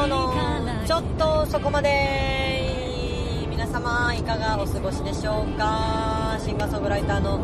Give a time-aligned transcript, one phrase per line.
[0.00, 0.32] オの
[0.86, 2.78] ちょっとそこまで。
[3.50, 6.38] 皆様いかがお過ごしでしょうか？
[6.42, 7.38] シンガーソングライターの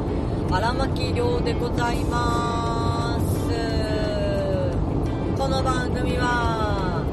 [0.50, 3.26] 荒牧亮でございます。
[5.36, 7.04] この番組は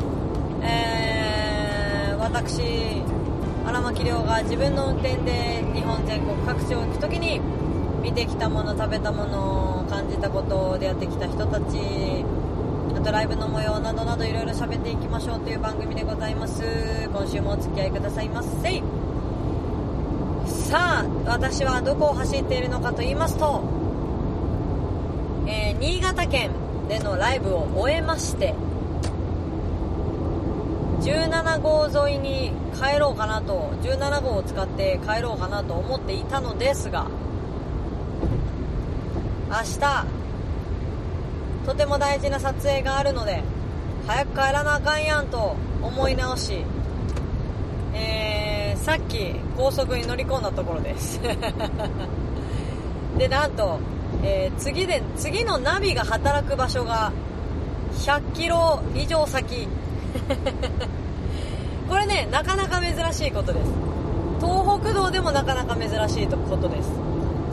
[0.62, 3.04] えー、私
[3.68, 7.42] 荒牧亮が自分の運転で日本全国各地を行く時に
[8.02, 12.24] 見てきたもの食べたもの感じたこと出会ってきた人たち
[13.04, 16.64] あとライブの模様などなどいろいろ喋っていきましょうという番組でございます。
[17.12, 18.82] 今週もお付き合いくださいませ。
[20.48, 23.62] さあ私はどこを走っているのかと言いますと、
[25.48, 26.52] えー、新潟県
[26.88, 28.56] でのライブを終えまして
[31.02, 37.08] 17号沿いに帰ろうかなと17号を使って帰ろうかなと思っていたのですが
[39.50, 40.06] 明日
[41.66, 43.44] とても大事な撮影があるので
[44.08, 46.64] 早く帰らなあかんやんと思い直し
[47.94, 51.20] えー、さっき高速に乗り込んだところです。
[53.18, 53.80] でなんと、
[54.24, 57.12] えー、次で次のナビが働く場所が
[58.00, 59.68] 100キロ以上先。
[61.90, 63.72] これねなかなか珍しいことです。
[64.40, 66.90] 東北道でもなかなか珍しいことです。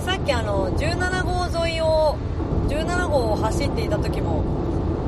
[0.04, 2.16] さっきあの17号沿いを
[2.70, 4.44] 17号を走っていた時も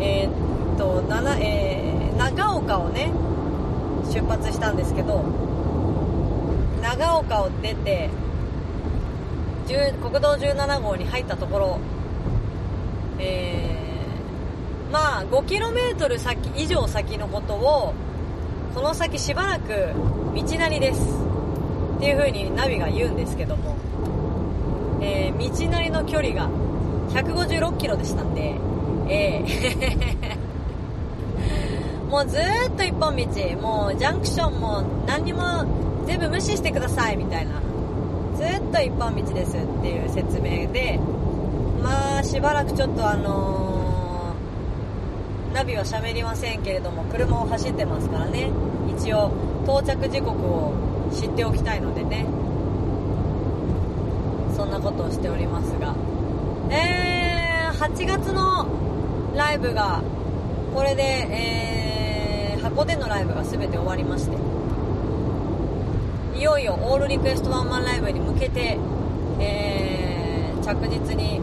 [0.00, 3.12] えー、っと7、えー、長岡をね
[4.12, 5.24] 出発したんですけど
[6.82, 8.10] 長岡を出て
[9.68, 11.78] 国道17号に入ったところ
[13.18, 17.94] えー、まあ 5km 先以上先のことを
[18.74, 19.92] この先しばらく
[20.34, 21.00] 道なりです。
[21.98, 23.76] っていう風にナビが言うんですけども、
[25.00, 26.48] えー、道なりの距離が
[27.12, 28.54] 156キロでしたんで、
[29.08, 30.52] えー
[32.12, 32.42] もうずっ
[32.76, 33.24] と一本道。
[33.58, 35.40] もうジャンクションも何にも
[36.06, 37.52] 全部無視してくださいみたいな。
[38.36, 41.00] ずっと一本道ですっていう説明で。
[41.82, 48.50] まあしばらくちょっとあのーナビは喋りませんけれども車を走ってますからね。
[48.94, 49.30] 一応
[49.64, 50.72] 到着時刻を
[51.12, 52.26] 知っておきたいのでね。
[54.54, 55.94] そんなことをしておりますが。
[56.70, 58.66] えー、8月の
[59.34, 60.02] ライブが
[60.74, 64.36] これで、えー、箱でのライブが全て終わりまして
[66.38, 68.78] いよいよオールリクエストワンマンライブに向けて、
[69.38, 71.40] えー、着実に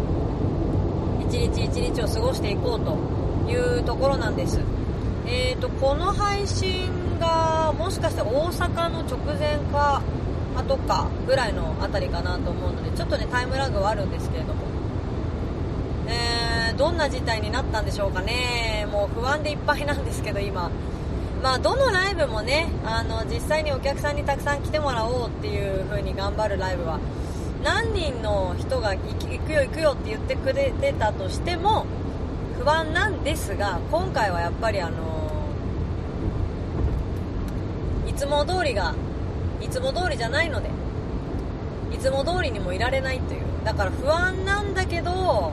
[1.27, 2.97] 一日一日を過ごしていこうと
[3.51, 4.59] いうところなんです。
[5.25, 10.01] えーと、この配信がもしかして大阪の直前か
[10.55, 14.58] 後かぐらいのあたりかなと思うのでちょっとねタイムラグはあるんですけれども、
[16.09, 18.87] えー、どんな事態になったんでしょうかね。
[18.91, 20.69] もう不安でいっぱいなんですけど今。
[21.41, 26.99] まあどのライブもねあの実際にお客さんにたくさん来てもらおうっていう風に頑張るライブは
[27.63, 28.99] 何人の人が行
[29.45, 31.85] くよ行くよって言ってくれてたとしても
[32.57, 35.31] 不安なんですが今回はやっぱりあの
[38.05, 38.93] いつも通りが
[39.61, 40.69] いつも通りじゃないので
[41.93, 43.41] いつも通りにもいられないという。
[43.63, 45.51] だから不安なんだけど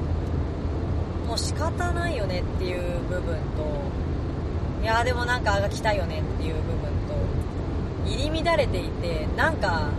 [1.27, 6.77] もう仕方ないよねっていう部分といやーでもなんかあがきたいよねっていう部分
[7.09, 9.91] と入り乱れていてなんか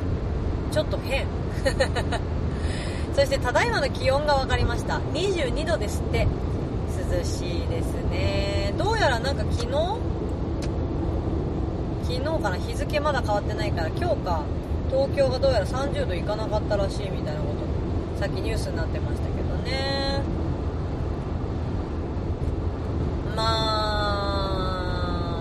[0.72, 1.26] ちょっと変。
[3.16, 5.00] そしてただいまの気温が分かりました。
[5.14, 6.28] 22度ですって。
[7.10, 8.74] 涼しいですね。
[8.78, 9.72] どうやらなんか昨日
[12.04, 12.58] 昨日かな？
[12.58, 14.44] 日付まだ変わってないから今日か。
[14.90, 17.48] 東京がどうやら30度いかなかったらしいみたいなこ
[18.16, 20.07] とさっきニュースになってましたけどね。
[23.38, 23.44] ま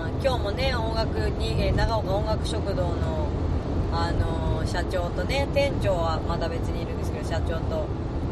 [0.05, 3.27] あ今日もね音楽に長岡音楽食堂の
[3.91, 7.87] あの社長とね店長はまだ別にいるんですけど社長と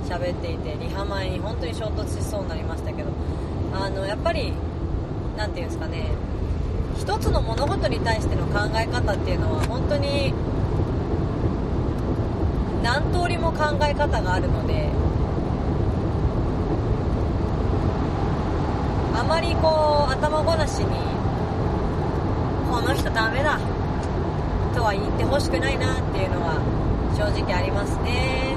[0.08, 3.10] 喋っていてリハ前に本当に衝突しそうになりましたけど
[3.74, 4.54] あのやっぱり
[5.36, 6.12] 何て言うんですかね
[7.00, 10.32] 一つの物事に対しての考え方っていうのは本当に
[12.84, 14.92] 何通りも考え方があるので
[19.06, 20.86] あまりこう頭ごなしに
[22.72, 23.60] この人ダメだ
[24.74, 26.62] とは言ってほしくないなっていうのは
[27.18, 28.56] 正直ありますね。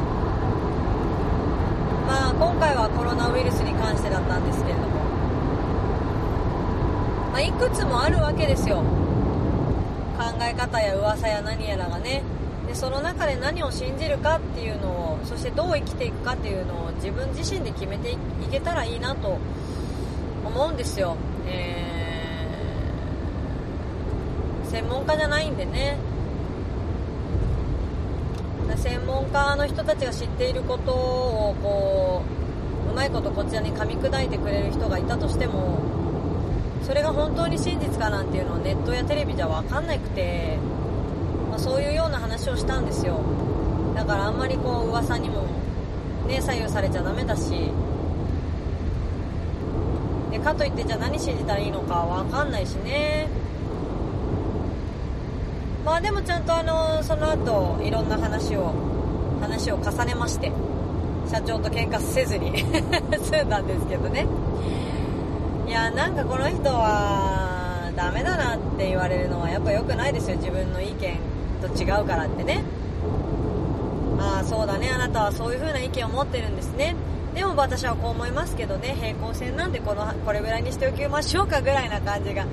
[2.06, 4.88] まあ今回はコロナウイルスに関してだったんですけれども
[7.32, 8.82] まあ、いくつもあるわけですよ。
[10.18, 12.22] 考え方や噂や何やらがね。
[12.66, 18.16] でその中で何を信じるかっていうのをそしてどう生きていくかっていうのを自分自身で決めてい
[18.50, 19.38] けたらいいなと
[20.48, 21.16] 思うんですよ、
[21.46, 21.88] えー
[24.68, 25.96] 専門家じゃないんでね。
[28.76, 32.22] 専門家の人たちが知っていることをこ
[32.86, 35.80] ううまいことこちらに噛み砕いてくれる人がいたとしても
[36.82, 40.58] それが本当に真実かなんていうのはネットやテレビじゃ分かんなくて、
[41.50, 43.18] まあ、そういうような話をしたんですよ。
[43.96, 45.46] だからあんまりこう噂にも
[46.28, 47.72] ね左右されちゃダメだし。
[50.38, 53.26] でかといってじゃあ何信じたらいいのか分かんないしね。
[55.85, 58.73] まあでもちゃんとあのその後いろんな話を
[59.40, 60.52] 話を重ねまして
[61.31, 62.58] 社長と喧嘩せずに
[63.25, 64.26] 済んだんですけどね。
[65.67, 70.37] いやなんかこの人はダメだなって言われるのはやっぱ良くないですよ。
[70.37, 71.19] 自分の意見
[71.61, 72.62] と違うからってね。
[74.20, 74.90] ああそうだね。
[74.94, 76.94] あなたはそういう風な意見を持ってるんですね。
[77.38, 82.44] でも私はこう思いますけどね平行線なんでこのこれぐらいにしておきましょうかぐらいな感じが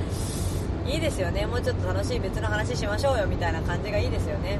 [0.85, 1.47] いいですよね。
[1.47, 4.59] もうちょっと楽しい別の話しましょうよみたいな感じがいいですよね。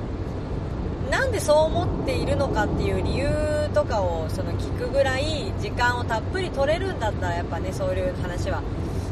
[1.11, 3.29] なんでそう思っているのかっていう理由
[3.75, 8.63] とかをその聞くぐらい時間をたっぷり取れるんだったらやっぱねそういう話は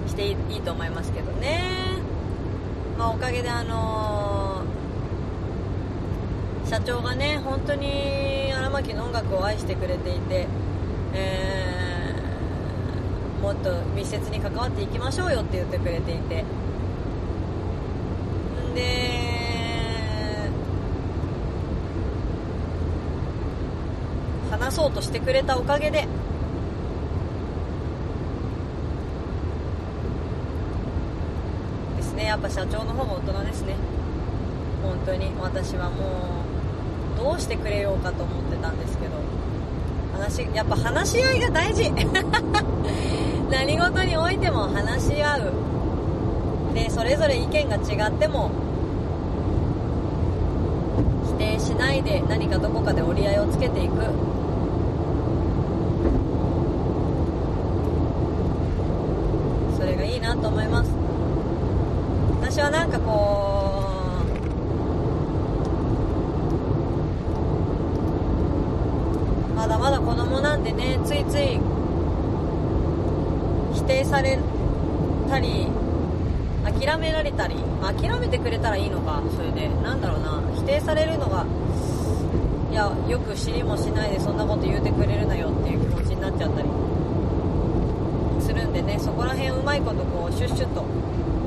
[0.08, 1.62] していいと思いますけどね。
[2.98, 10.48] まあおかげであのー、社長がね本当に荒牧の音楽を愛してくれていて
[11.16, 16.44] えー、もっと密接に関わっていきましょうよって言ってくれていて。
[18.74, 19.22] で
[24.50, 26.08] 話そうとしてくれたおかげで
[31.98, 33.76] ですねやっぱ社長の方が大人ですね。
[34.84, 36.44] 本当に私はも
[37.16, 39.33] うどうしてくれようかと思ってたんですけど。
[40.14, 41.92] 話やっぱ話し合いが大事。
[43.50, 45.54] 何事においても話し合う。
[46.74, 48.50] でそれぞれ意見が違っても
[51.28, 53.94] 否定しないで何かどこかで折り合いをつけていく。
[59.78, 60.90] それがいいなと思います。
[62.42, 63.50] 私はなんかこ
[69.52, 71.60] うまだまだ子供なんでねついつい
[73.74, 74.38] 否定され
[75.30, 75.68] たり
[76.64, 79.70] 諦められたり諦めてくれたらいいのかそれで。
[79.84, 80.42] なんだろうな。
[80.56, 81.46] 否定されるのが
[82.72, 86.70] いやよく知りもしないでそんなこと言うてくれるなよっていう気持ちになっちゃったり
[88.42, 88.98] するんでね。
[89.00, 90.84] そこら辺うまいことこうシュッシュッと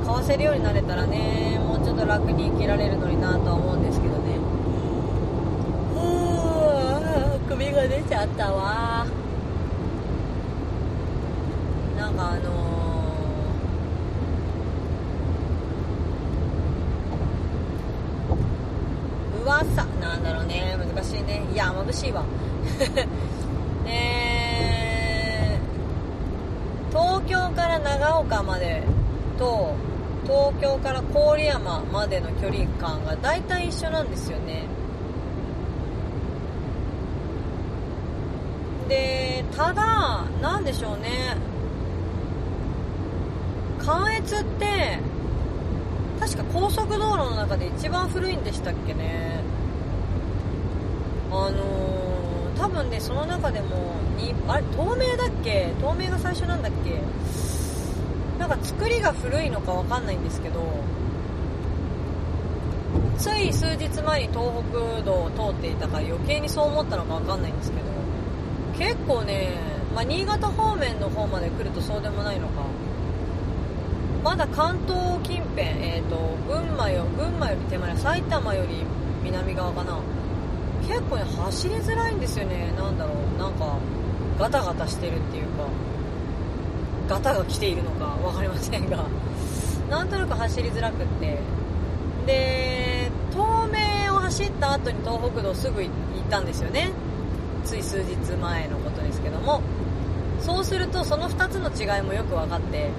[0.05, 4.37] かわせるようになれたらねもうちょっと楽に生きられるのになとは思うんですけどね。
[5.95, 9.05] うー首が出ちゃったわ
[11.97, 12.77] なんかあのー
[19.47, 20.75] 噂なんだろうね。
[20.77, 21.41] 難しいね。
[21.53, 22.25] いや眩しいわ。
[23.85, 25.57] え
[26.91, 28.83] ー、東京から長岡まで
[29.39, 29.73] と
[30.25, 34.63] 東京から郡山までの距離感が大体一緒なんですよね。
[38.89, 41.37] でただなんでしょうね。
[43.87, 44.99] 関越って
[46.19, 49.39] 確か高速道路の中で一番古いんでしたっけね。
[51.31, 55.73] あのー、多分ねその中でもにあれ透明だっけ？
[55.79, 56.99] 透明が最初なんだっけ？
[58.37, 60.59] なんか作りが古いのかわかんないんですけど
[63.17, 67.83] つい数日前に東北道を通っていたから余計にそう思ったのかわかんないんですけど
[68.77, 69.53] 結構ね、
[69.95, 72.63] まあ、新潟方面の方まで来るとそうでもないのか。
[74.27, 76.17] まだ関東近辺、えーと、
[76.53, 78.83] 群馬よ群馬より手前埼玉より
[79.23, 80.01] 南側かな。
[80.85, 82.73] 結構ね走りづらいんですよね。
[82.75, 83.39] なんだろう。
[83.39, 83.77] なんか
[84.37, 85.69] ガタガタしてるっていうか
[87.07, 89.05] ガタが来ているのか分かりませんが。
[89.89, 91.37] なんとなく走りづらくって。
[92.25, 95.89] で東名を走った後に東北道すぐ行っ
[96.29, 96.89] たんですよね。
[97.63, 99.61] つい数日前のことですけども。
[100.41, 102.89] そうするとその2つの違いもよく分かって。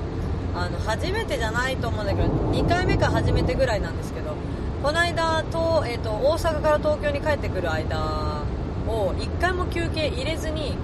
[0.61, 4.35] あの初めてじゃないと思うんだけど2回目か初めてぐらいなんですけど
[4.83, 8.45] この間と、えーと、大阪から東京に帰ってくる間
[8.87, 10.77] を1回も休憩入れずに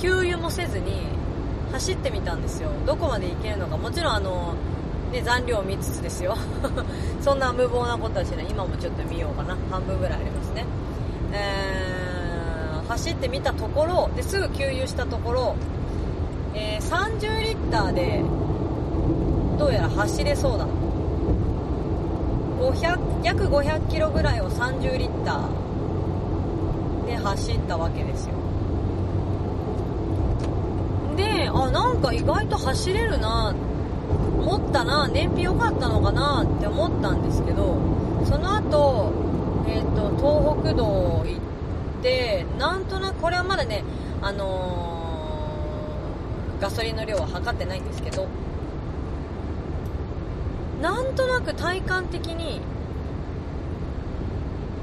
[0.00, 1.02] 給油もせずに
[1.72, 2.70] 走ってみたんですよ。
[2.86, 3.76] どこまで行けるのか。
[3.76, 4.54] もちろんあの、
[5.12, 6.36] ね、残量を見つつですよ。
[7.20, 8.46] そんな無謀なことはしない。
[8.48, 9.56] 今もちょっと見ようかな。
[9.70, 10.64] 半分ぐらいありますね、
[11.32, 15.56] えー、走ってみたところですぐ給油したところ、
[16.54, 18.22] えー、30リッターで
[19.58, 20.66] どうやら走れそうだ。
[22.64, 28.34] 500約500キロぐらいを30リッターで走ったわけですよ。
[31.16, 33.54] であなんか意外と走れるな
[34.38, 37.76] 思ったな燃費良かったのかなって思ったんですけど
[38.24, 39.12] その後、
[39.66, 41.38] えーと、東北道行
[42.00, 43.84] ってなんとなくこれはまだね
[44.20, 48.26] あのー、ガソリンの量は測ってないんですけど
[50.84, 52.60] なんとなく体感的に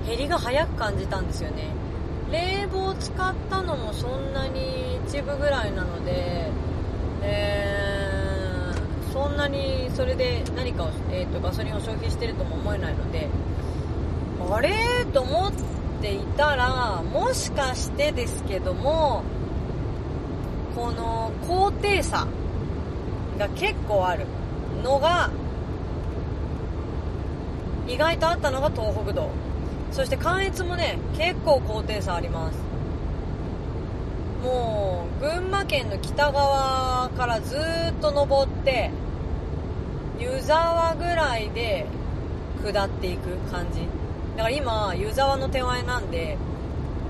[0.07, 1.67] 減りが早く感じたんですよね。
[2.31, 6.49] 冷房使ったのもそんなに一部ぐらいなので、
[7.21, 13.29] えー、そんなにそれで何かを、えーと、ガソリンを消費してるとも思えないので
[14.49, 15.05] あれ？
[15.13, 15.53] と思っ
[16.01, 19.21] ていたらもしかしてですけども
[20.75, 22.25] この高低差
[23.37, 24.25] が結構ある
[24.83, 25.29] のが
[27.91, 29.29] 意外とあったのが東北道。
[29.91, 32.57] そして関越もね結構高低差あります。
[34.43, 37.59] もう群馬県の北側からずっ
[38.01, 38.89] と登って
[40.19, 41.85] 湯沢ぐらいで
[42.63, 43.81] 下っていく感じ。
[44.37, 46.37] だから今湯沢の手前なんで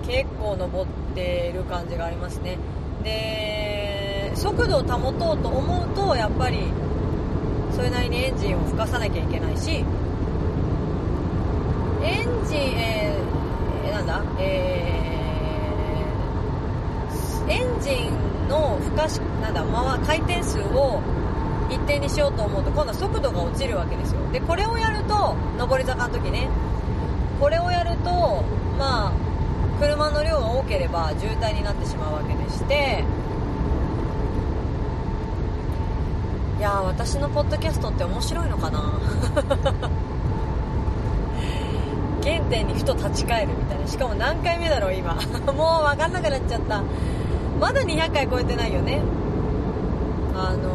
[0.08, 2.58] 結構登ってる感じがありますね。
[3.04, 6.60] で速度を保とうと思うとやっぱり
[7.76, 9.86] それなりにエンジンを吹かさなきゃいけないし
[12.04, 19.64] エンジン、えー、なんだ、えー、エンジンの負荷し、なんだ、
[20.06, 21.02] 回転数を
[21.70, 24.20] 一定にしようと思うと、今度は速度が落ちるわけですよ。
[24.32, 26.50] で、これをやると、上り坂の時ね、
[27.40, 28.44] これをやると、
[28.78, 29.12] まあ、
[29.80, 33.04] 車の量が多ければ渋滞になってしまうわけでして、
[36.60, 38.80] いや私のポッドキャストって面白いのかな？
[42.24, 43.88] 原点にふと立ち返るみたいな。
[43.88, 45.14] しかも何回目だろう今。
[45.54, 46.84] もう分かんなくなっちゃった。
[47.60, 49.02] まだ200回超えてないよね。
[50.36, 50.70] あの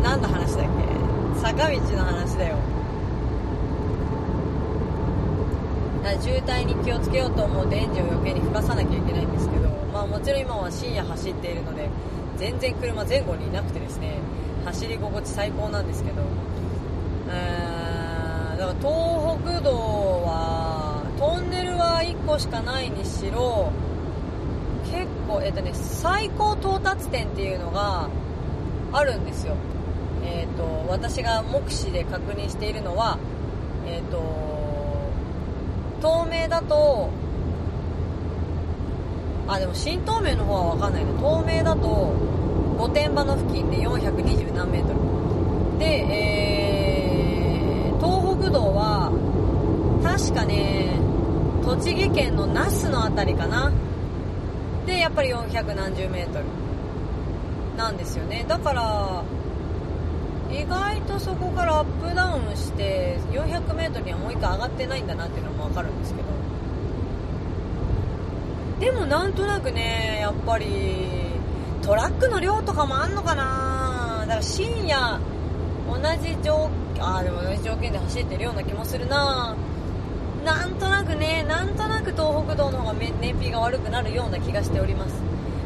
[0.00, 0.66] ー、何の話だっ
[1.34, 1.40] け？
[1.40, 2.56] 坂道の話だよ。
[6.20, 11.88] 渋滞に気をつけようと思うとエンジンを余計に吹かさなきゃいけないんですけど、まあ、もちろん今は深夜走っているので
[12.36, 14.18] 全然車前後にいなくてですね
[14.64, 16.22] 走り心地最高なんですけど、
[18.80, 23.70] 東北道はトンネルは1個しかないにしろ
[24.90, 28.08] 結構えっとね最高到達点っていうのが
[28.92, 29.54] あるんですよ。
[30.24, 33.18] えっ、と私が目視で確認しているのは
[33.86, 34.18] えっ、と
[36.00, 37.10] 透明だと
[39.46, 42.14] あでも新東名の方は分かんないね透明だと
[42.78, 45.78] 御殿場の付近で420何メートル。
[45.78, 46.79] でえー
[48.40, 49.12] 国道は
[50.02, 50.98] 確かね
[51.62, 53.70] 栃木県の那須の辺りかな。
[54.86, 56.46] でやっぱり400何十メートル
[57.76, 58.46] なんですよね。
[58.48, 59.22] だから
[60.50, 66.28] 意外とそこからアップダウンして 400m にはもう一回上がってないんだなっていうのも分かるんですけど。
[68.80, 70.66] でもなんとなくねやっぱり
[71.82, 74.20] トラックの量とかもあんのかな。
[74.22, 75.20] だから深夜
[75.86, 79.56] 同じ条ああでも同じ条件で走ってるような気もするな
[80.44, 85.14] なんとなくねなんとなく東北道の方が燃費が悪くなるような気がしております。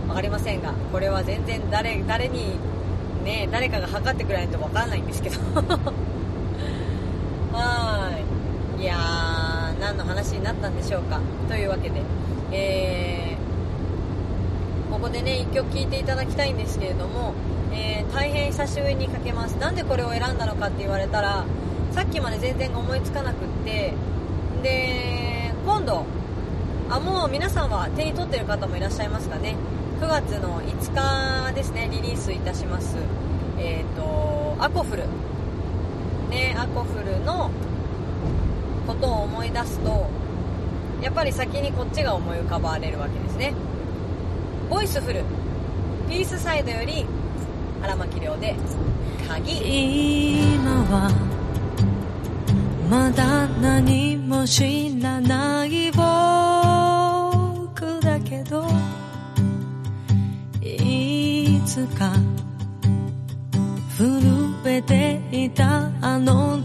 [0.07, 2.57] 分かりませんがこれは全然誰誰に
[3.25, 5.39] ね誰かが測ってくれないと分かんないんですけど。
[7.53, 8.11] は
[8.79, 8.83] い。
[8.83, 11.21] いやー何の話になったんでしょうか。
[11.49, 12.03] というわけで。
[12.53, 17.33] えー、ここでね1曲聴いていただきたいんですけれども
[17.75, 19.53] えー、大変久しぶりにかけます。
[19.59, 21.45] なんでこれを選んだのかって言われたら
[21.93, 23.93] さっきまで全然思いつかなくって
[24.63, 26.05] で今度
[26.89, 29.57] あもう皆さんは手に取ってる方もいらっしゃいますかね。
[30.01, 32.97] 9月の5日ですねリリースいたします。
[33.59, 35.05] えっ、ー、とアコフル。
[36.31, 37.51] ねアコフルの
[38.87, 40.07] ことを思い出すと
[41.03, 43.55] やっぱり先にこっちが思い浮かばれるわけですね。
[44.71, 45.25] ボイスフル。
[46.09, 47.07] ピースサイドより
[47.85, 48.55] 荒牧亮で
[49.29, 50.55] 鍵。
[50.55, 51.11] 今は
[52.89, 56.01] まだ何も知らない僕
[58.01, 58.67] だけど
[60.63, 62.15] いつか
[63.99, 66.64] 震えていたあの時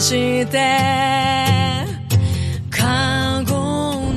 [0.00, 1.86] して
[2.70, 3.52] カゴ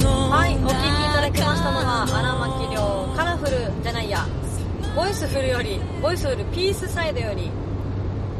[0.02, 0.75] のはい、お聴きい
[1.13, 4.25] ただきましたのは荒牧亮カラフルじゃないや
[4.96, 7.52] ボイスフルよりボイスフルピースサイドより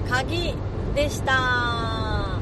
[0.10, 0.56] 鍵
[0.96, 2.40] でした。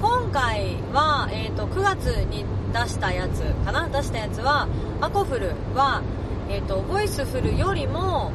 [0.00, 4.68] 今回は、えー、と9月に出したやつかな出したやつは
[5.00, 6.02] アコフルは、
[6.50, 8.30] えー、とボイスフルよりも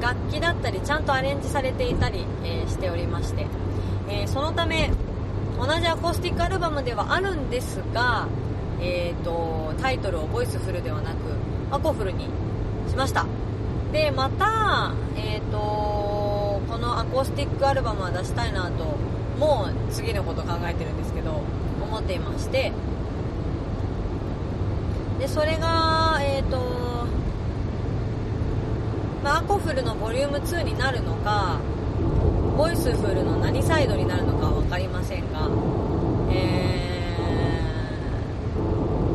[0.00, 3.46] 楽器だったりちゃんとアレンジされていたり、えーしておりまして、
[4.08, 4.90] えーそのため
[5.60, 8.28] 同じアコースティックアルバムではあるんですが、
[8.80, 11.16] えー、とタイトルをボイスフルではなく
[11.70, 12.24] アコフルに
[12.88, 13.26] しました。
[13.92, 15.58] でまた、えー、と
[16.66, 18.96] このアコースティックアルバムは出したいなと
[19.38, 21.42] もう次のこと考えてるんですけど
[21.82, 22.72] 思っていまして。
[25.18, 26.56] でそれがえっ、と
[29.22, 31.58] まあアコフルのボリューム2になるのか
[32.56, 35.48] ボイスフルの何サイドになるのかは分かりませんが、
[36.30, 36.76] え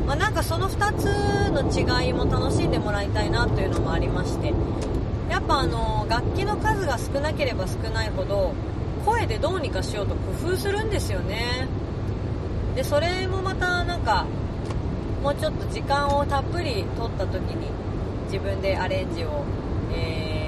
[0.03, 1.05] ーまあ、なんかその2つ
[1.51, 4.53] の違いも楽しんでもらいたいなというのもありまして
[5.29, 8.53] やっぱあの楽器の数が少なければ少ないほど
[9.05, 11.67] 声でどうにかしようと工夫するんですよね。
[12.75, 14.25] でそれもまたなんか
[15.21, 17.67] もうちょっと時間をたっぷり取った時に
[18.25, 19.43] 自分でアレンジを、
[19.93, 20.44] えー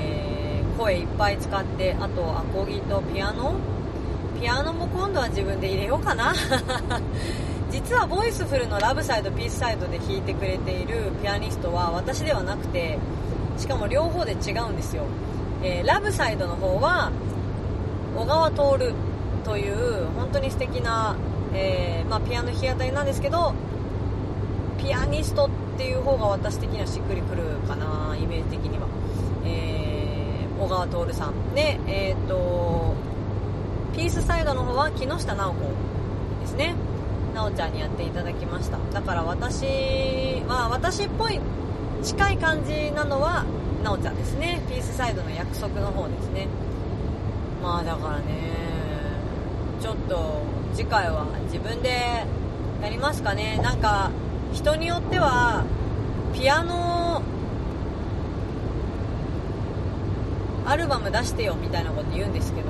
[0.78, 3.56] 声いっぱい使ってあとアコギとピアノ。
[4.40, 6.34] ピアノも今度は自分で入れようかな。
[7.72, 12.98] 実はボイスフルのラブサイドピースサイドで弾いてくれているピアニストは私ではなくて
[13.58, 15.04] しかも両方で違うんですよ、
[15.62, 17.12] えーラブサイドの方は
[18.16, 18.94] 小川徹
[19.44, 21.16] という本当に素敵な、
[21.54, 23.54] えーまあ、ピアノ弾き語りなんですけど
[24.78, 28.88] ピアニストっていう方が私的にはしっくりくるかなイメージ的には、
[30.60, 31.56] 小川徹さん。
[31.56, 32.96] でえっ、と
[33.96, 35.60] ピースサイドの方は木下直子
[36.42, 36.76] ですね。
[37.34, 38.78] 直ちゃんにやっていただきました。
[38.94, 39.66] だから私
[40.48, 41.40] は私っぽい
[42.04, 43.46] 近い感じなのは
[43.84, 44.62] 直ちゃんですね。
[44.70, 46.48] ピースサイドの約束の方ですね。
[47.62, 48.24] まあだからね
[49.82, 50.42] ちょっと
[50.74, 52.26] 次回は自分で
[52.82, 53.60] やりますかね。
[53.62, 54.12] なんか
[54.54, 55.66] 人によっては
[56.34, 56.97] ピアノ
[60.68, 62.68] アルバム出してよみたいなこと言うんですけど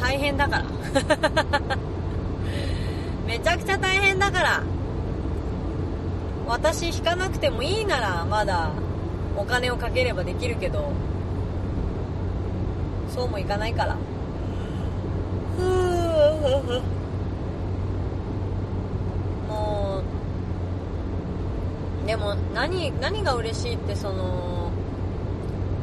[0.00, 0.64] 大変だから。
[3.26, 4.62] めちゃくちゃ大変だから。
[6.48, 8.70] 私弾かなくてもいいならまだ
[9.36, 10.90] お金をかければできるけど
[13.08, 13.96] そうもいかないから。
[19.48, 20.02] も
[22.04, 24.69] うでも何何が嬉しいってその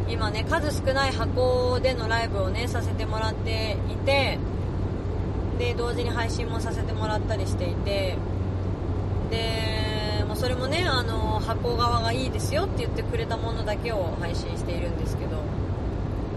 [0.09, 4.37] 今ね数少ない箱でのライブをねさせてもらっていて
[5.59, 8.15] で同時に配信もさせてもらったりしていて
[9.29, 15.37] でもうそれもねあの箱側がいいですよって言ってくれたものだけを配信しているんですけど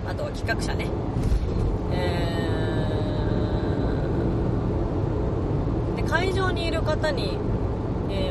[0.08, 0.86] あとは企画者ね。
[1.92, 2.40] えー
[5.96, 7.38] で会場にいる方に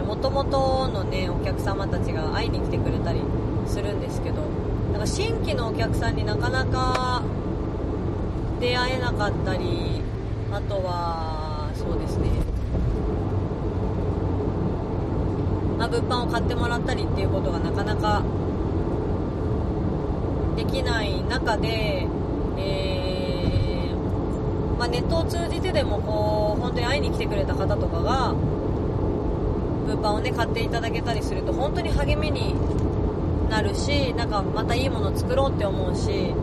[0.05, 3.21] もともとのねお客様たちが会いに来てくれたり
[3.67, 4.41] するんですけど
[4.99, 7.23] なんか新規のお客さんになかなか
[8.59, 10.01] 出会えなかったり
[10.51, 12.27] あとはそうですね。
[15.77, 18.23] まあ、物販を買ってもらったりっていうことがなかなか
[20.57, 22.05] できない中で、
[22.57, 28.33] えーまあ、ネットを通じてでもこう本当に会いに来てくれた方とかが
[29.87, 32.53] 物販をね買っていただけたりすると本当に励みに
[33.49, 36.33] なるしなんかまたいいもの作ろうって思うし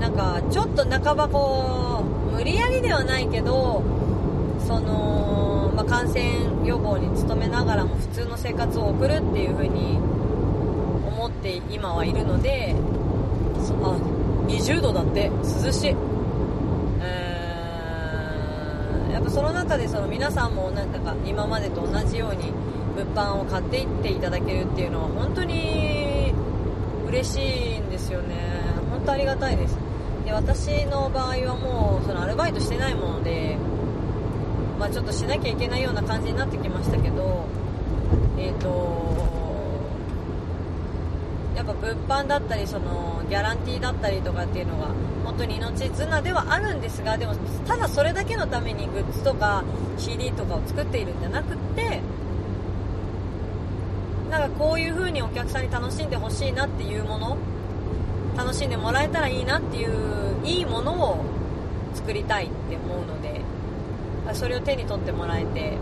[0.00, 3.82] なんかちょっと半ばこう無理やりではないけど
[4.66, 9.98] その、まあ、感染予防に努めながらも普通の生活を送るっていう風に
[11.06, 12.74] 思って今はいるので
[13.64, 13.98] そあ
[14.48, 15.30] 20度だって
[15.64, 15.96] 涼しい、
[17.00, 17.36] えー
[19.16, 22.52] やっぱその中でその皆さんもなんか今までと同じように
[22.96, 26.32] 物販を買っていっていただけるっていうのは本当に
[27.06, 28.34] 嬉しいんですよね。
[28.90, 29.76] 本当ありがたいです。
[30.24, 33.56] で私の場合はもうそのアルバイトしてないもので、
[34.78, 37.46] まあ、ちょっとしなきゃいけないような感じになってきましたけど
[38.38, 38.66] えっ、と
[41.54, 44.88] やっぱ物販だったりそのギャランティーだったりとかっていうのが
[45.24, 47.34] 本当に命綱ではあるんですがでも
[47.66, 49.64] ただそれだけのためにグッズとか
[49.96, 52.00] CD とかを作っているんじゃなくって
[54.38, 57.38] なんかこういう風にお客さんに楽しんでほしいなっていうもの
[58.36, 61.24] 楽しんでもらえたらいいなっていういいものを
[61.94, 63.40] 作りたいって思うので
[64.34, 65.78] それを手に取ってもらえて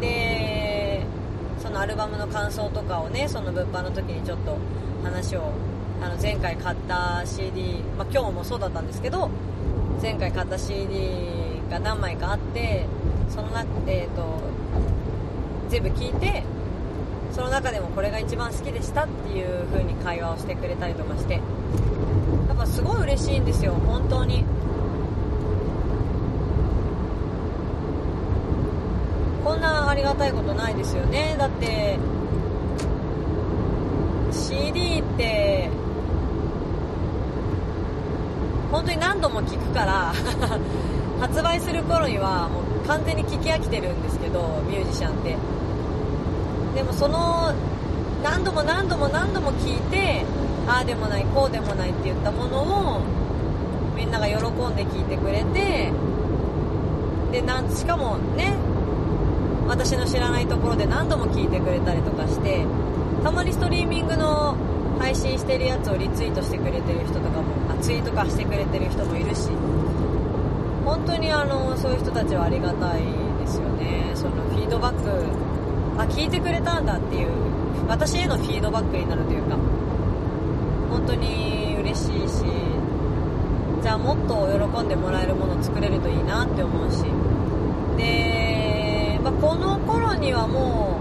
[0.00, 1.04] で
[1.58, 4.56] そのアルバムの感想とかをねその物販の時にちょっと
[5.02, 5.50] 話を
[6.00, 9.28] あの前回買った CD、まあ、今日もそうだったんですけど
[10.00, 11.10] 前回買った CD
[11.68, 12.86] が何枚かあって
[13.28, 14.40] その中で、えー、と
[15.70, 16.44] 全部聞いて
[17.36, 21.34] その中でもこれが一番好きでしたっていう風に会話をしてくれたりとかして。
[21.34, 21.40] や
[22.54, 24.42] っぱすごい嬉しいんですよ本当に。
[29.44, 31.36] こんなありがたいことないですよね。
[31.38, 31.98] だって
[34.32, 35.68] CD って
[38.72, 40.14] 本当に何度も聴くから
[41.20, 45.55] 発売する頃にはもう完全に聴き飽きてるんですけどミュージシャンって。
[46.76, 47.54] でもその
[48.22, 50.26] 何度も何度も何度も聞いて
[50.68, 53.00] ああでもないこうでもないって言ったものを
[53.96, 55.90] みんなが喜んで聞いてくれて
[57.32, 58.54] でなんしかもね
[59.66, 62.66] 私の知らないところで何度も聞いてくれたりとかして
[63.24, 64.54] たまにストリーミングの
[64.98, 69.48] 配信してるやつをリツイートしてくれてる人とかもあツイート化してくれてる人もいるし
[70.84, 73.02] 本当にあのそういう人たちはありがたい
[73.40, 74.12] ですよね。
[74.14, 75.45] そのフィードバック
[75.98, 77.30] あ聞いてくれたんだっていう
[77.88, 79.56] 私へのフィードバックになるというか
[80.90, 82.44] 本当に嬉しいし
[83.82, 87.04] じゃあもっと喜んでもらえるもの作れるといいなって思うし。
[87.96, 90.98] で、まあ、この頃にはも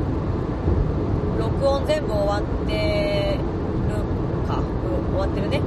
[1.37, 3.39] う録音全部終わって
[3.89, 4.61] るか
[5.11, 5.61] 終わってるね。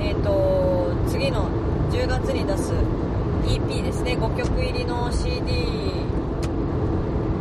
[0.00, 1.48] えっ、と次の
[1.90, 2.72] 10月に出す
[3.44, 4.16] EP ですね。
[4.16, 5.66] 5曲入りの CD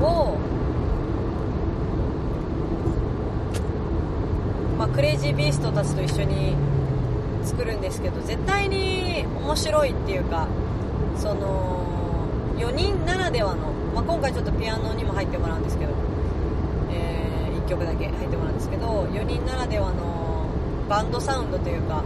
[0.02, 0.38] を
[4.78, 6.56] まあ、クレイジービーストたちと一緒に
[7.44, 10.48] 作るんですけど絶対に面白いっていうか
[11.18, 15.92] その4人ならではの、まあ、今回ちょっとピアノにも入ってもらうんですけど、
[16.92, 20.48] えー1曲だけ入ってもらうんですけど4人ならではの
[20.90, 22.04] バンドサウンドというか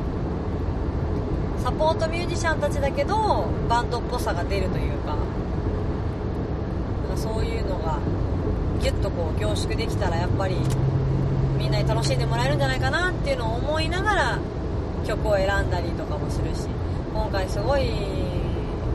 [1.64, 5.18] サポートミュージシャンたちだけどバンドっぽさが出るというか
[7.16, 8.00] そういうのが
[8.80, 10.56] ギュッとこう凝縮できたらやっぱり
[11.58, 14.40] みんなに楽しんでもらえるんじゃないかなっていうのを思いながら
[15.06, 16.68] 曲を選んだりとかもするし
[17.14, 17.90] 今回すごい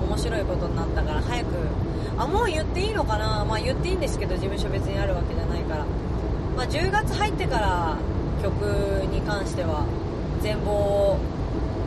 [0.08, 1.48] 面白いことになったから早く
[2.18, 3.44] あもう言っていいのかな？
[3.44, 5.84] まあ言っていいんですけど事務所別にあるわけじゃないから、
[6.56, 7.96] まあ、10月入ってから
[8.42, 8.62] 曲
[9.10, 9.86] に関しては
[10.42, 11.18] 全貌を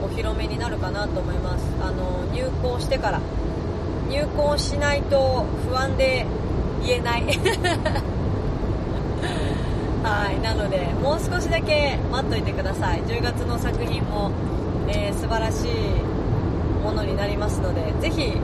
[0.03, 1.65] お披露目になるかなと思います。
[1.81, 3.21] あの入校してから。
[4.07, 6.27] 入校しないと不安で
[6.85, 7.23] 言えない。
[10.05, 13.01] はいなのでもう少しだけ待っといてください。
[13.03, 14.31] 10月の作品も、
[14.87, 15.71] えー素晴らしい
[16.83, 18.37] ものになりますのでぜひ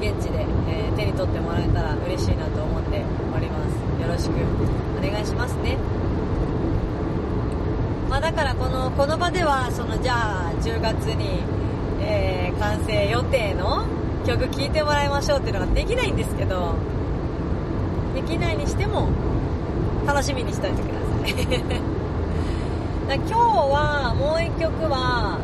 [0.00, 3.02] 現地で、えー手に取ってもらえたら嬉しいなと思って
[3.34, 3.74] おります。
[4.00, 4.32] よろしく
[4.96, 5.76] お願いしますね。
[8.08, 11.40] まあ、だからこのこの場ではそのじゃあ10月に、
[12.00, 13.84] えー完成予定の
[14.26, 16.74] 曲聴いてもらいましょうっていうのができないんですけど
[18.14, 19.08] できないにしても
[20.06, 21.07] 楽しみにしておいてください。
[23.08, 25.38] 今日はもう一曲は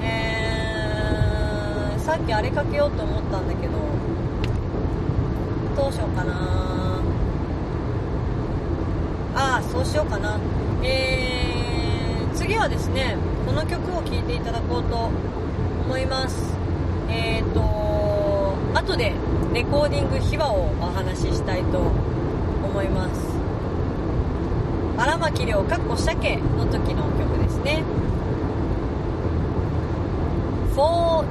[0.00, 3.74] えー、さっきあれかけようと思ったんだけど
[5.82, 6.32] どうしようかな。
[9.34, 10.38] ああそうしようかな。
[10.82, 15.10] えー、次はですねこの曲を聴いていただこうと
[15.84, 16.56] 思います。
[17.10, 17.60] えーと
[18.74, 19.12] 後で
[19.52, 23.25] レコーディング秘話をお話ししたいと思います。
[24.98, 27.82] 荒牧亮かっこ鮭の時の曲ですね
[30.74, 31.24] 「フォ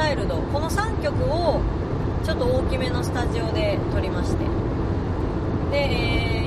[0.00, 1.60] と「フォーチャイルド」この3曲を
[2.24, 4.44] ちょっと大きめのスタジオで撮りまして。
[5.70, 6.40] で、えー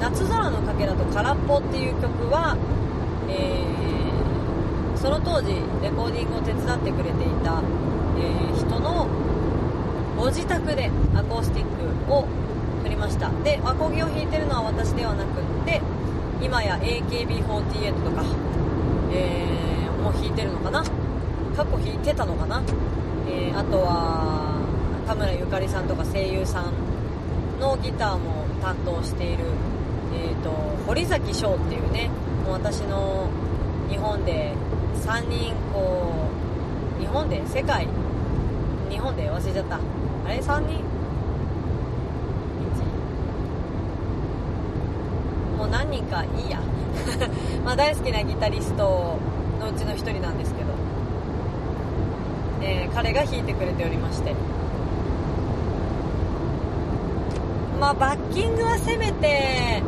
[0.00, 2.56] 夏空のかけらと空っぽ」っていう曲は、
[3.28, 7.62] えーその当時レコーディングを手伝ってくれていた、
[8.18, 9.06] えー人の
[10.16, 11.66] ご自宅でアコースティッ
[12.06, 12.26] クを
[12.82, 13.30] 撮りました。
[13.44, 15.80] でアコギを弾いてるのは私ではなくって
[16.42, 18.22] 今や AKB48 とか、
[19.12, 20.82] えーもう弾いてるのかな。
[21.58, 22.62] 過去弾いてたのかな、
[23.26, 24.54] えーあとは
[25.08, 26.72] 田村ゆかりさんとか声優さん
[27.58, 29.44] のギターも担当している、
[30.14, 30.50] えー、と
[30.86, 32.10] 堀崎翔っていうね
[32.44, 33.28] もう私の
[33.90, 34.54] 日本で
[35.02, 36.28] 3人こ
[36.96, 37.42] う日本で？
[37.46, 37.88] 世界？
[38.90, 39.30] 日本で？
[39.30, 39.76] 忘れちゃった。
[39.76, 39.80] あ
[40.28, 40.84] れ？3人？
[45.56, 46.60] もう何人かいいや。
[47.64, 49.16] まあ大好きなギタリスト
[49.60, 50.67] のうちの1人なんですけど、
[52.68, 54.34] えー彼が弾いてくれておりまして。
[57.80, 59.82] まあバッキングはせめて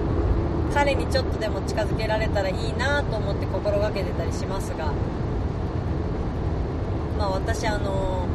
[0.73, 4.93] 彼にちょっとでも近づけられたらいいなと思って心がけてたりしますが。
[7.19, 8.27] まあ私あの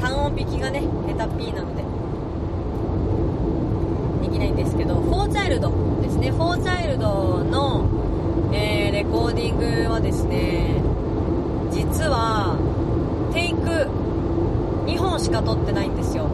[0.00, 1.82] 単音弾きがね下手っぴーなので。
[4.22, 6.30] できないんですけどフォーチャイルドですね。
[6.30, 7.88] フォーチャイルドの、
[8.52, 10.74] えーレコーディングはですね
[11.72, 12.56] 実は
[15.20, 16.26] しか撮ってないんですよ。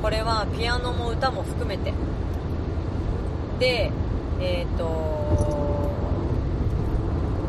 [0.00, 1.92] これはピアノも歌も含めて。
[3.58, 3.90] で
[4.40, 5.92] えっ、と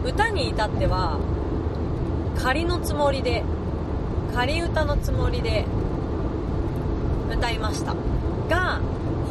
[0.05, 1.19] 歌に至っては
[2.35, 3.43] 仮のつもりで
[4.33, 5.65] 仮歌のつもりで
[7.31, 7.95] 歌いました。
[8.49, 8.81] が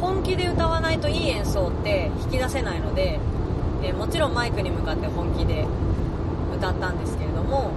[0.01, 3.19] 本気で歌わないといい演奏って引き出せないので、
[3.83, 5.65] えーもちろんマイクに向かって本気で
[6.57, 7.71] 歌ったんですけれども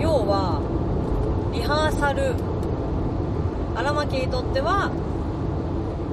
[0.00, 0.60] 要は
[1.52, 2.34] リハーサル。
[3.74, 4.90] 荒牧にとっては、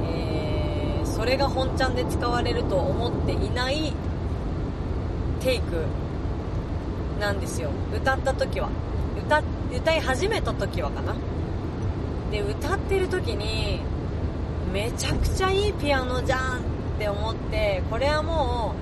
[0.04, 3.92] えーそれが本ちゃんで使われると思っていない
[5.40, 5.84] テイク
[7.20, 7.72] なんですよ。
[7.96, 8.70] 歌った時は。
[9.26, 9.42] 歌
[9.76, 11.16] 歌い始めた時はかな。
[12.32, 13.80] で歌ってる時に
[14.72, 16.62] めちゃくちゃいいピアノじゃんっ
[17.00, 18.76] て思ってこれはも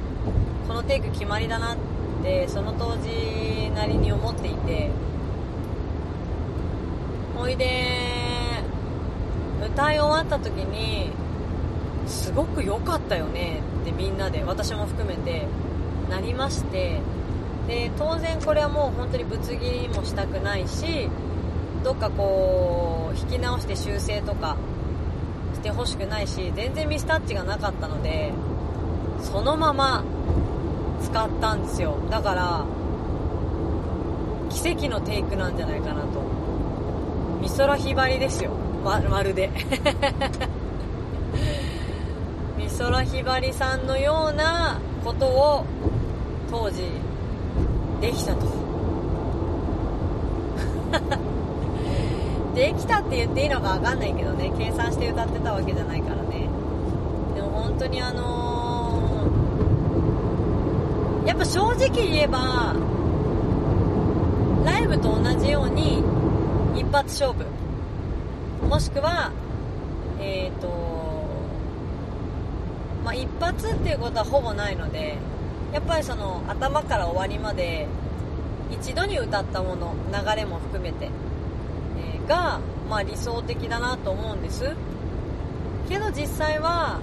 [0.66, 1.95] うこのテイク決まりだなって
[2.48, 4.90] その当時なりに思っていて。
[7.38, 8.64] ほいで
[9.62, 11.12] 歌い終わった時に
[12.08, 15.46] すごく良かったよねってみんなで私も含めて
[16.10, 17.02] なりまして。
[17.68, 21.10] で当然これはもう本当にぶつ切りもしたくないし
[21.84, 24.56] どっかこう弾き直して修正とか
[25.56, 28.34] してほしくないし全然ミスタッチがなかったので
[29.22, 30.04] そのまま
[31.06, 31.98] 使ったんですよ。
[32.10, 32.66] だから
[34.50, 36.24] 奇跡のテイクなんじゃないかなと。
[37.42, 38.52] 美空ひばりですよ。
[38.84, 39.52] ままるで。
[42.58, 45.66] 美空ひばりさんのようなことを
[46.50, 46.84] 当時
[48.02, 48.46] できたと。
[52.56, 54.52] できたって言っていいのか分かんないけどね。
[54.58, 56.48] 計算して歌ってたわけじゃないからね。
[57.36, 58.55] でも本当にあのー、
[61.26, 62.76] やっぱ正直言えば
[64.64, 66.04] ライブと同じように
[66.76, 67.46] 一発勝負。
[68.68, 69.32] もしくは
[70.20, 70.68] えっ、ー、と
[73.04, 75.18] まあ一発っていうことはほぼないので
[75.74, 77.88] やっぱりその頭から終わりまで
[78.72, 81.10] 一度に歌ったもの流れも含めて、
[82.00, 82.60] えー、が、
[82.90, 84.76] まあ、理想的だなと思うんです。
[85.88, 87.00] けど実際は、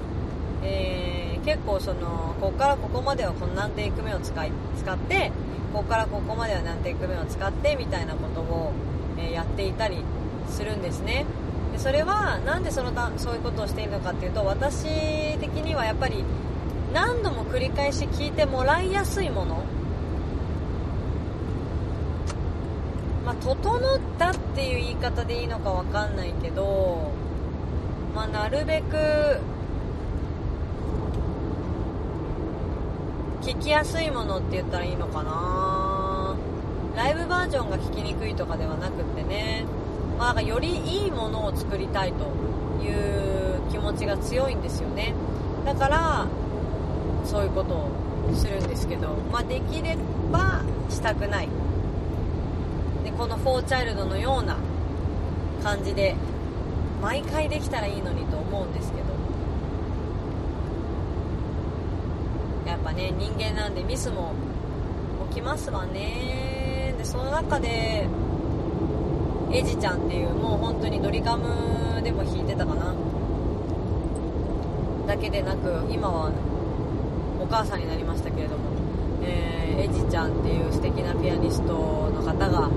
[0.63, 5.33] えー、結構そのここからここまではこの何テイク目を使い使って
[5.73, 8.73] ここからここまでは何テイク目を使ってみたいなことを、
[9.19, 10.05] えー、やっていたり
[10.49, 11.25] するんですね。
[11.73, 16.25] でそれはなんでそのたそういうことをしているのかっていうと私的にはやっぱり
[16.93, 19.65] 何度も繰り返し聞いてもらいやすいもの。
[23.25, 27.13] まあ、整ったっていう言い方でいいのかわかんないけど、
[28.15, 29.39] まあ、なるべく
[33.43, 36.37] 聞きやすいものって言ったらいいのかな。
[36.95, 39.65] ライブバージョンが聞きにくいとかではなくってね、
[40.17, 42.27] まあ、なんかよりいいものを作りたいと
[42.85, 45.13] いう気持ちが強いんですよね。
[45.65, 46.27] だから
[47.25, 47.91] そういうことを
[48.35, 49.97] するんですけど、まあ、できれ
[50.31, 51.49] ばしたくない。
[53.05, 54.57] でこのフォーチャイルドのような
[55.65, 56.15] 感じで
[57.01, 59.03] 毎回できたらいいのにと思うんですけど
[62.71, 64.35] やっぱね人間なんでミスも
[65.31, 66.95] 起きますわね。
[66.99, 68.07] でその中で
[69.53, 72.95] エジちゃんっていうもう本当にドリカムでも弾いてたかな。
[75.07, 76.31] だけでなく今は
[77.41, 78.71] お母さんになりましたけれども、
[79.23, 81.73] えー、エジちゃんっていう素敵なピアニスト
[82.15, 82.71] の方が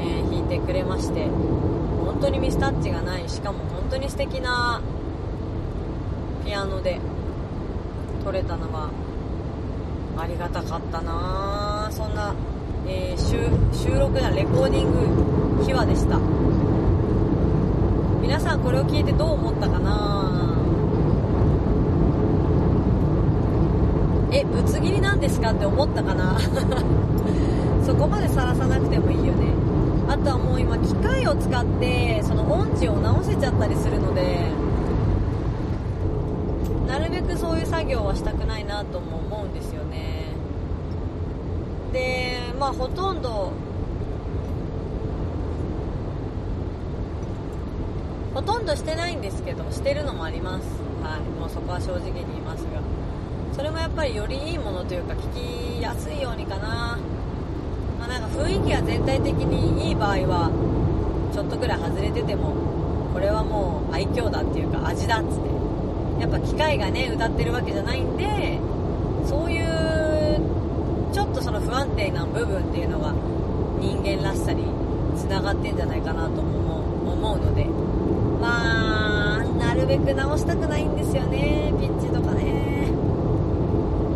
[0.00, 4.80] えー、弾いてくれまして本当にミスタッチがないしかも本当に素敵な
[6.44, 6.98] ピアノで
[8.24, 8.90] 撮れたのは
[10.20, 11.88] ありがたかったな。
[11.90, 12.34] そんな、
[12.86, 16.18] えー、収録やレコーディング秘話でした。
[18.20, 20.58] 皆さんこれを聞いてどう思ったかな。
[24.30, 26.38] えぶつ切りなんですかって思ったかな。
[27.82, 29.54] そこまでさらさなくてもいいよね。
[30.06, 34.50] あとはもう今機械を使ってその音痴を直せちゃったりするので
[36.88, 39.49] なるべくそういう作業はしたくないなとも思うん
[41.92, 43.52] でまあほとんど
[48.34, 50.64] ほとんどしてないんですけどしてるのもあります。
[51.02, 51.20] はい。
[51.38, 52.80] もうそこは正直に言いますが。
[53.54, 56.98] それもやっぱりよりいいものというか聞きやすいようにかな。
[57.98, 60.50] まあ、なんか雰囲気が全体的にいい場合は
[61.34, 62.54] ちょっとぐらい外れてても
[63.12, 65.50] これはもう愛嬌だっていうか味だっつって。
[66.20, 68.60] やっぱ機械がね歌ってるわけじゃないんで
[69.26, 70.40] そういう
[71.14, 73.12] ちょっとその不安定な部分っていうのが
[73.80, 74.64] 人間らしさに
[75.16, 76.78] つながってんじゃないかなとも
[77.12, 77.66] 思うので。
[78.40, 81.72] まあなるべく直したくないんですよね。
[81.78, 82.88] ピッチとかね。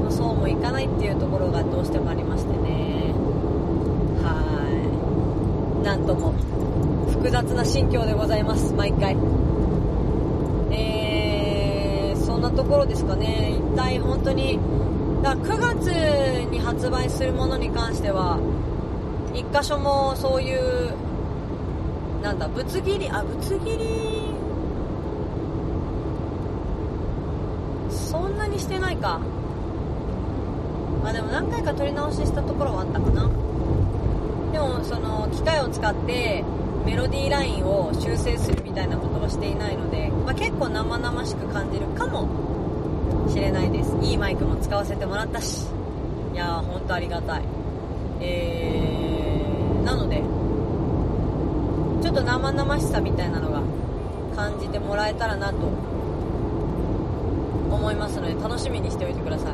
[0.08, 3.12] そうもいかないっていうところがどうしてもありましてね。
[4.22, 4.40] は
[5.82, 5.84] い。
[5.84, 6.32] なんとも
[7.10, 8.72] 複雑な心境でございます。
[8.72, 9.16] 毎回。
[10.70, 13.58] えー、そんなところですかね。
[13.58, 14.58] 一体本当に
[15.24, 15.86] だ9月
[16.50, 18.38] に発売するものに関しては
[19.32, 20.92] 1箇所もそういう
[22.22, 24.34] なんだぶつ切りあぶつ切り？
[27.90, 29.18] そんなにしてないか。
[31.02, 33.22] まあでも何回か撮り直ししたところはあったかな。
[34.52, 36.44] でもその機械を使って
[36.84, 42.53] メロディーラインを修正するみたいなことはしていないので、まあ、結構生々しく感じるかも。
[43.28, 43.96] しれないです。
[44.02, 45.66] いいマイクも使わせてもらったし。
[46.32, 47.42] いやー本当ありがたい。
[48.20, 50.22] えー、なので
[52.02, 53.62] ちょっと生々しさみたいなのが
[54.36, 55.94] 感じてもらえたらなと。
[57.84, 59.52] 思いますので楽しみにしておいてください。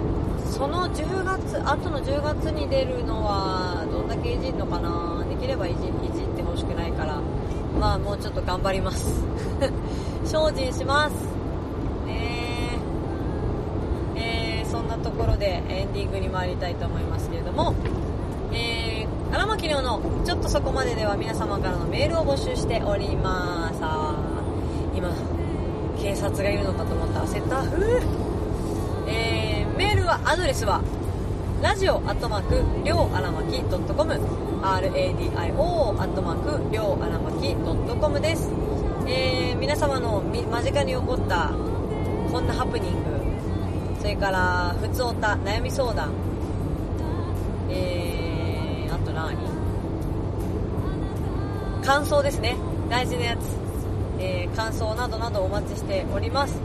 [0.53, 5.25] その10月後の10月に出るのはどんだけいじるのかな。
[5.29, 7.21] できればいじいじってほしくないから。
[7.81, 9.25] まあもうちょっと頑張ります。
[10.25, 11.39] 精進します。
[15.01, 17.74] ところでエンディングに参りたいと思いますけれども
[18.53, 23.78] えー、荒牧亮のちょっとそこまででは皆様からのメールを募集しております。
[24.96, 25.14] 今
[26.01, 27.20] 警察がいるのかと思った。
[27.20, 27.62] 焦った。
[27.62, 28.01] ふう
[29.07, 30.82] えー、メールはアドレスは
[31.62, 34.20] ラジオアットマークりょうあらまき .com RADIO
[34.62, 38.51] アットマークりょうあらまき .com です。
[39.07, 41.53] えー、皆様の間近に起こった
[42.32, 43.20] こんなハプニング
[44.01, 46.11] それからふつおた悩み相談。
[47.68, 49.36] えー、あと何？
[51.84, 52.57] 感想ですね。
[52.88, 53.40] 大事なやつ、
[54.18, 56.59] えー、感想などなどお待ちしております。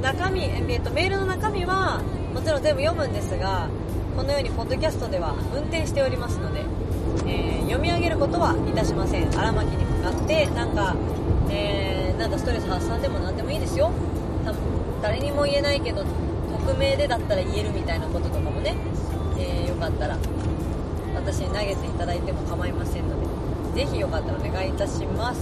[0.00, 2.00] 中身、えー、とメールの中身は
[2.32, 3.68] もちろん全部読むんですが
[4.16, 6.64] このようにポッドキャストでは運転しておりますので、
[7.26, 9.28] えー、読み上げることはいたしません。
[9.36, 10.94] 荒牧に向かってなんか、
[11.50, 13.90] えー、なんかストレス発散でも何でもいいですよ。
[14.44, 14.62] 多分
[15.02, 16.04] 誰にも言えないけど
[16.66, 18.74] 匿名でだったら言えるみたいなこととかもね、
[19.38, 20.18] えー、よかったら
[21.14, 25.40] 私に投げていただいても構いませんのでぜひよかったらお願いいたします。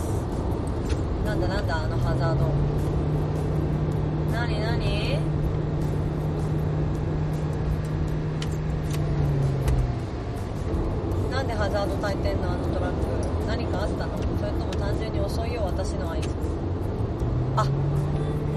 [1.25, 2.53] なんだなんだあのハザード。
[4.33, 5.19] なになに
[11.31, 12.97] なんでハザード焚いてんのあのトラック。
[13.47, 14.19] 何かあったの？
[14.39, 16.29] それとも単純に遅いよ私の合図。
[17.57, 17.67] あ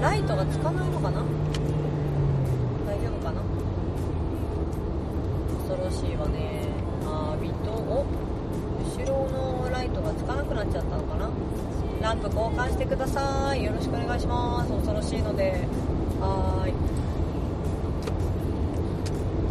[0.02, 1.22] ライトがつかないのかな？
[5.98, 6.68] しいわね
[7.04, 11.28] あービットお後ろのライトがつかなくなっちゃったのかな。
[12.00, 13.64] ランプ交換してください。
[13.64, 14.72] よろしくお願いします。
[14.72, 15.66] 恐ろしいので。
[16.20, 16.74] はーい。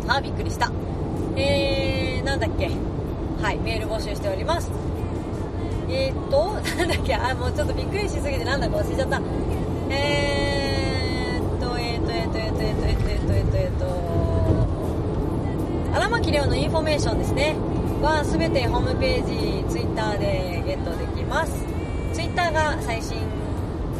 [0.07, 0.71] あびっくりした。
[1.35, 2.69] えー、なんだっけ。
[3.41, 4.71] はいメール募集しております。
[5.89, 7.15] えー、っと なんだっけ。
[7.15, 9.21] あもうちょっとびっくりしすぎてなんだか忘れちゃった。
[9.89, 10.56] え
[16.27, 17.55] と荒牧亮のインフォメーションですね。
[18.01, 21.51] は全てホームページツイッターでゲットできます。
[22.13, 23.17] ツイッターが最新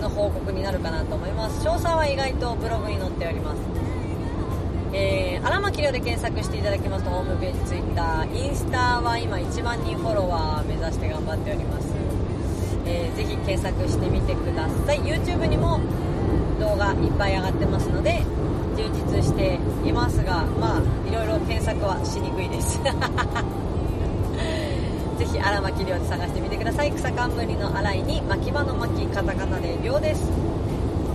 [0.02, 1.66] の報告になるかなと思います。
[1.66, 3.60] 詳細は意外とブログに載っております。
[4.94, 11.88] えー、荒牧亮で検索していただきますとホームページツイッターインスタは今1万人フォロワー目指して頑張っております、
[12.86, 15.00] えー、ぜひ検索してみてください。
[15.00, 15.80] YouTube にも
[16.60, 18.24] 動画いっぱい上がってますので
[18.78, 22.80] 充実していますがまあいろいろ検索はしにくいです。
[25.18, 26.92] ぜひ荒牧亮で探してみてください。
[26.92, 30.32] 草冠の洗いに牧場の巻カタカナで亮です。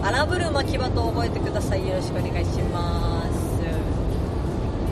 [0.02, 1.88] 荒ぶる巻き場と覚えてください。
[1.88, 3.30] よろしくお願いします。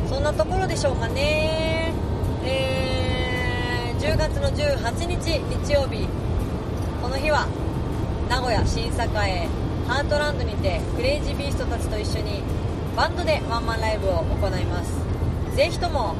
[0.08, 1.92] そんなところでしょうかね。
[2.44, 6.06] えー、10月の18日日曜日。
[7.02, 7.48] この日は
[8.28, 8.90] 名古屋新栄
[9.88, 12.44] ハートランドにてクレイジービーストたちと一緒に
[13.00, 14.92] バンドでワンマンライブを行います。
[15.56, 16.14] ぜひとも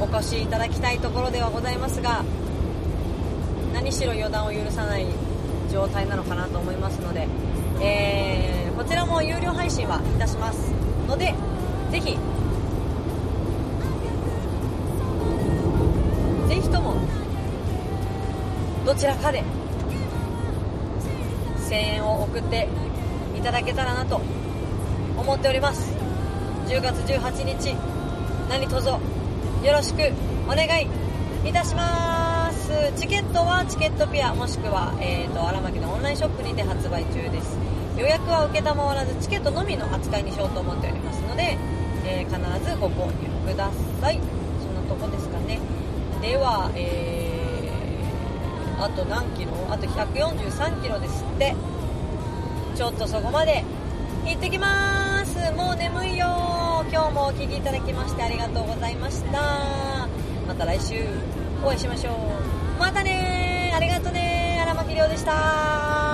[0.00, 2.24] お越しいただきたいところではございますが
[3.72, 5.06] 何しろ予断を許さない
[5.70, 7.28] 状態なのかなと思いますので、
[7.80, 10.72] えー、こちらも有料配信はいたします。
[11.06, 11.32] ので
[11.92, 12.18] ぜひ
[16.48, 16.96] ぜひとも
[18.84, 19.44] どちらかで
[21.68, 22.68] 声援を送って
[23.38, 24.20] いただけたらなと
[25.28, 25.92] 思っております。
[26.68, 27.76] 10月18日
[28.48, 28.98] 何卒よ
[29.62, 29.96] ろしく
[30.46, 30.86] お願い
[31.44, 32.70] いたします。
[32.96, 37.58] チケットはチケットピアもしくは、えーと、荒牧のオンラインショップにて発売中です。
[37.98, 38.64] 予約は承
[38.94, 41.58] らずチケットのみの扱いにしようと思っておりますので、
[42.06, 43.70] えー、必ずご購入くだ
[44.00, 44.18] さい。
[44.64, 45.60] そんなとこですかね。
[46.22, 49.50] では、えー、あと何キロ？
[49.68, 51.54] あと143キロですって。
[52.74, 53.62] ちょっとそこまで。
[54.28, 55.36] 行ってきます。
[55.52, 56.26] もう眠いよ。
[56.92, 60.06] 今日もお聴きいただきましてありがとうございました。
[60.46, 61.02] また来週
[61.64, 62.14] お会いしましょう。
[62.78, 66.07] またねありがとね荒牧亮でした。